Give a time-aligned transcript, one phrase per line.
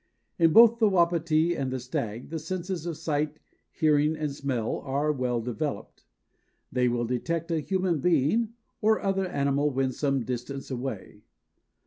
[0.39, 3.37] In both the Wapiti and the stag the senses of sight,
[3.69, 6.05] hearing and smell are well developed.
[6.71, 11.21] They will detect a human being or other animal when some distance away.